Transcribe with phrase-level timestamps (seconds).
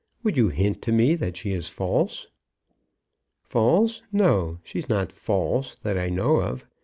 [0.23, 2.25] "Would you hint to me that she is false?"
[3.43, 4.01] "False!
[4.11, 4.57] No!
[4.63, 6.65] she's not false that I know of.